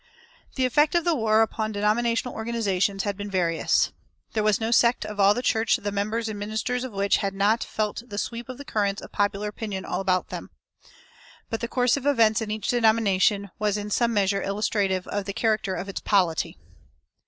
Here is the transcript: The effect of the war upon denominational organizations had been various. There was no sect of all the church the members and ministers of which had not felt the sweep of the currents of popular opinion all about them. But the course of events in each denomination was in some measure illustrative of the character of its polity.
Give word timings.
The 0.55 0.65
effect 0.65 0.95
of 0.95 1.03
the 1.05 1.13
war 1.13 1.43
upon 1.43 1.71
denominational 1.73 2.33
organizations 2.33 3.03
had 3.03 3.15
been 3.15 3.29
various. 3.29 3.91
There 4.33 4.41
was 4.41 4.59
no 4.59 4.71
sect 4.71 5.05
of 5.05 5.19
all 5.19 5.35
the 5.35 5.43
church 5.43 5.75
the 5.75 5.91
members 5.91 6.27
and 6.27 6.39
ministers 6.39 6.83
of 6.83 6.91
which 6.91 7.17
had 7.17 7.35
not 7.35 7.63
felt 7.63 8.01
the 8.09 8.17
sweep 8.17 8.49
of 8.49 8.57
the 8.57 8.65
currents 8.65 9.03
of 9.03 9.11
popular 9.11 9.47
opinion 9.47 9.85
all 9.85 10.01
about 10.01 10.29
them. 10.29 10.49
But 11.51 11.61
the 11.61 11.67
course 11.67 11.97
of 11.97 12.07
events 12.07 12.41
in 12.41 12.49
each 12.49 12.69
denomination 12.69 13.51
was 13.59 13.77
in 13.77 13.91
some 13.91 14.11
measure 14.11 14.41
illustrative 14.41 15.05
of 15.05 15.25
the 15.25 15.33
character 15.33 15.75
of 15.75 15.87
its 15.87 16.01
polity. 16.01 16.57